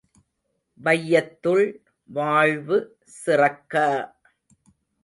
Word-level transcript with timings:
வையத்துள் 0.79 1.63
வாழ்வு 2.09 2.79
சிறக்க! 3.19 3.75